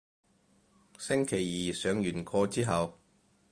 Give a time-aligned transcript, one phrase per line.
[0.97, 2.97] 星期二上完課之後